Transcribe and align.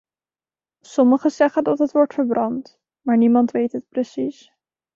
Sommigen 0.85 1.29
zeggen 1.31 1.63
dat 1.63 1.79
het 1.79 1.91
wordt 1.91 2.13
verbrand, 2.13 2.79
maar 3.01 3.17
niemand 3.17 3.51
weet 3.51 3.71
het 3.71 3.89
precies. 3.89 4.51